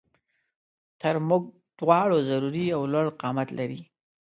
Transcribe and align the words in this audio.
تر 1.01 1.15
مونږ 1.27 1.43
دواړو 1.79 2.17
ضروري 2.29 2.65
او 2.75 2.81
لوړ 2.93 3.07
قامت 3.21 3.49
لري 3.59 3.81